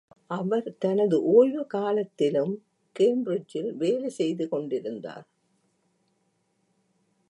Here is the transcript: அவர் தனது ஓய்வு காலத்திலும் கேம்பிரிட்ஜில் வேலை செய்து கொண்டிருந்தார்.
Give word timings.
அவர் 0.27 0.77
தனது 0.77 1.23
ஓய்வு 1.23 1.65
காலத்திலும் 1.65 2.53
கேம்பிரிட்ஜில் 2.95 3.71
வேலை 3.75 4.09
செய்து 4.09 4.49
கொண்டிருந்தார். 4.49 5.27